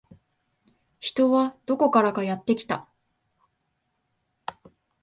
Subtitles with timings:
[0.99, 2.89] 人はどこからかやってきた